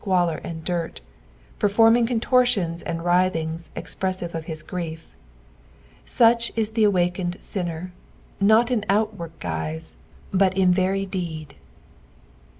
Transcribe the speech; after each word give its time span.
■qualor 0.03 0.41
and 0.43 0.63
dirt, 0.65 0.99
perfnmuDg 1.59 2.07
contortions 2.07 2.81
and 2.81 3.01
writhiogs 3.01 3.69
expreBsive 3.75 4.33
of 4.33 4.45
his 4.45 4.63
grief; 4.63 5.13
BUch 6.17 6.49
U 6.57 6.65
th« 6.65 6.77
awakened 6.87 7.37
BinneT, 7.39 7.91
not 8.39 8.71
in 8.71 8.83
outward 8.89 9.33
guise, 9.39 9.95
but 10.33 10.57
in 10.57 10.73
Ter; 10.73 11.05
deed. 11.05 11.53